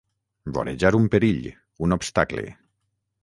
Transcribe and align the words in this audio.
Vorejar 0.55 0.91
un 0.99 1.05
perill, 1.15 1.45
un 1.87 1.97
obstacle. 1.99 2.47